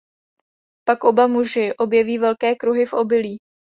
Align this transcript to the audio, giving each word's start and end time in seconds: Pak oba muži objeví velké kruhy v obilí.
Pak 0.89 1.03
oba 1.05 1.27
muži 1.27 1.73
objeví 1.77 2.17
velké 2.17 2.55
kruhy 2.55 2.85
v 2.85 2.93
obilí. 2.93 3.37